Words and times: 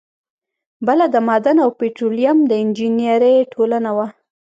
بله 0.87 1.05
د 1.13 1.15
معدن 1.27 1.57
او 1.65 1.69
پیټرولیم 1.79 2.37
د 2.45 2.51
انجینری 2.63 3.35
ټولنه 3.53 3.91
وه. 3.97 4.07